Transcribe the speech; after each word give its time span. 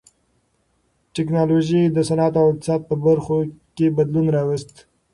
ټکنالوژۍ 1.15 1.81
د 1.89 1.97
صنعت 2.09 2.33
او 2.41 2.45
اقتصاد 2.51 2.81
په 2.89 2.95
برخو 3.05 3.37
کې 3.75 3.95
بدلون 3.97 4.27
راوست. 4.35 4.73